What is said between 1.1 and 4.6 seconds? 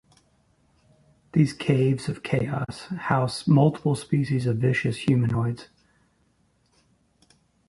These Caves of Chaos house multiple species of